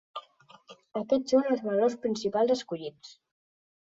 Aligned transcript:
Aquests 1.01 1.33
són 1.35 1.45
els 1.51 1.63
valors 1.67 1.99
principals 2.07 2.55
escollits. 2.59 3.13